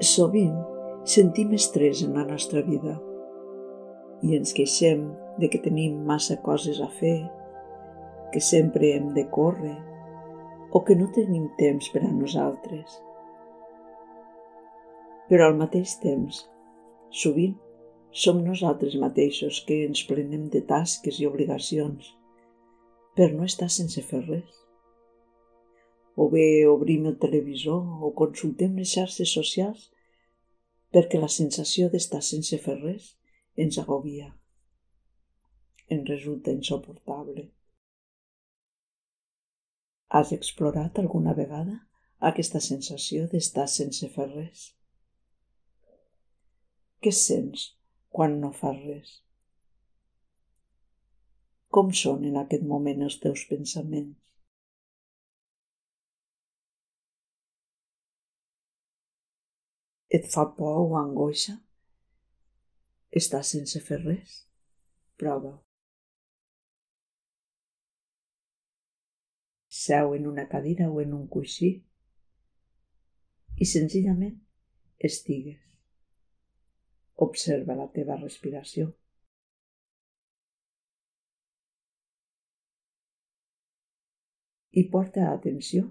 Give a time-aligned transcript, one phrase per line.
[0.00, 0.56] sovint
[1.04, 2.94] sentim estrès en la nostra vida
[4.24, 5.02] i ens queixem
[5.40, 7.18] de que tenim massa coses a fer,
[8.32, 9.76] que sempre hem de córrer
[10.72, 12.96] o que no tenim temps per a nosaltres.
[15.28, 16.44] Però al mateix temps,
[17.10, 17.58] sovint
[18.10, 22.14] som nosaltres mateixos que ens plenem de tasques i obligacions
[23.16, 24.69] per no estar sense fer res.
[26.20, 29.86] O bé obrim el televisor o consultem les xarxes socials
[30.94, 33.06] perquè la sensació d'estar sense fer res
[33.64, 34.28] ens agobia.
[35.88, 37.46] Ens resulta insoportable.
[40.18, 41.78] Has explorat alguna vegada
[42.32, 44.68] aquesta sensació d'estar sense fer res?
[47.00, 47.70] Què sents
[48.12, 49.20] quan no fas res?
[51.70, 54.29] Com són en aquest moment els teus pensaments?
[60.10, 61.52] Et fa por o angoixa?
[63.20, 64.38] Estàs sense fer res?
[65.22, 65.52] Prova.
[69.80, 71.70] Seu en una cadira o en un coixí
[73.62, 74.34] i senzillament
[75.10, 75.60] estigues.
[77.26, 78.88] Observa la teva respiració.
[84.80, 85.86] I porta atenció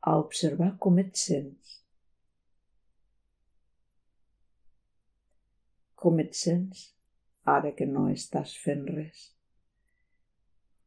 [0.00, 1.67] a observar com et sents.
[5.98, 6.84] Com et sents
[7.54, 9.22] ara que no estàs fent res?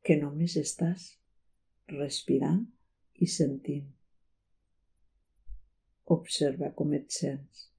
[0.07, 1.09] Que només estàs
[1.91, 2.63] respirant
[3.19, 3.89] i sentint.
[6.15, 7.70] Observa com et sents.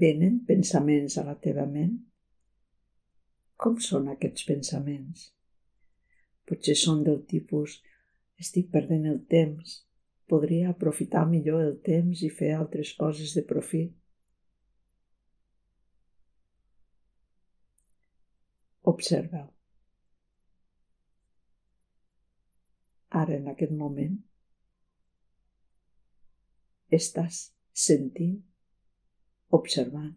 [0.00, 1.94] Venen pensaments a la teva ment?
[3.56, 5.30] Com són aquests pensaments?
[6.46, 7.78] Potser són del tipus
[8.42, 9.78] estic perdent el temps,
[10.28, 13.94] podria aprofitar millor el temps i fer altres coses de profit.
[18.92, 19.46] Observa.
[23.22, 24.18] Ara, en aquest moment,
[27.00, 27.40] estàs
[27.86, 28.36] sentint
[29.54, 30.14] observant,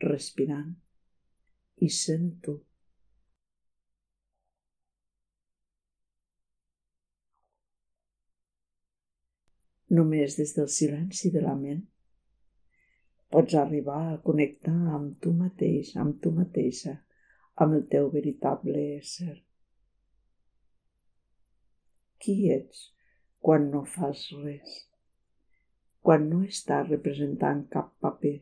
[0.00, 0.72] respirant
[1.84, 2.54] i sento.
[9.88, 11.86] Només des del silenci de la ment
[13.32, 16.94] pots arribar a connectar amb tu mateix, amb tu mateixa,
[17.64, 19.36] amb el teu veritable ésser.
[22.18, 22.88] Qui ets
[23.44, 24.78] quan no fas res?
[26.04, 28.36] Quan no estàs representant cap paper?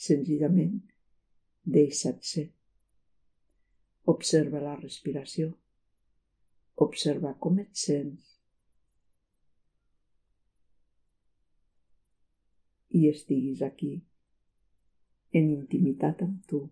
[0.00, 0.78] Senzillament,
[1.76, 2.46] deixa't ser.
[4.08, 5.50] Observa la respiració.
[6.86, 8.30] Observa com et sents.
[12.96, 13.92] I estiguis aquí,
[15.36, 16.64] en intimitat amb tu.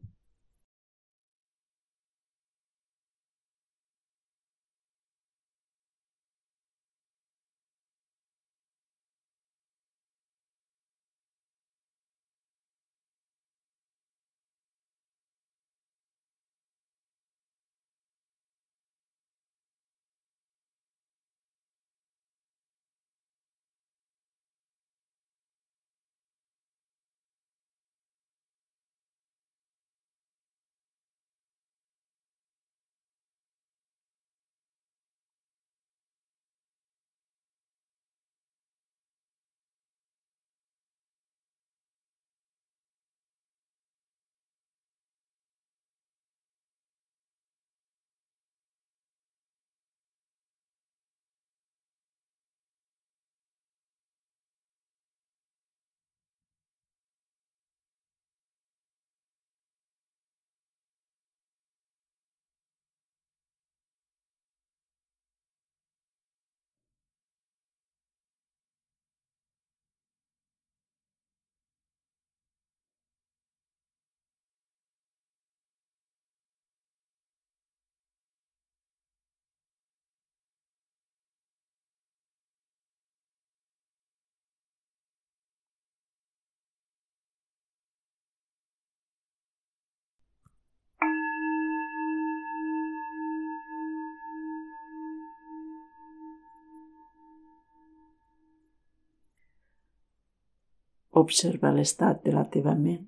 [101.18, 103.06] Observa l'estat de la teva ment.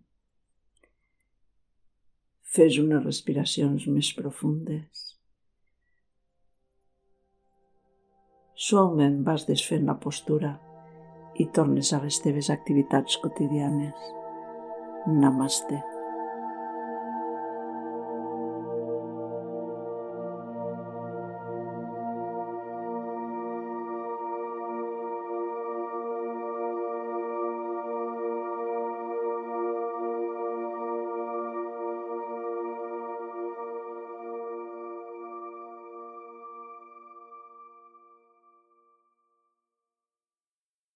[2.51, 5.05] Fes unes respiracions més profundes.
[8.61, 10.57] Suaument vas desfent la postura
[11.41, 14.11] i tornes a les teves activitats quotidianes.
[15.23, 15.90] Namaste.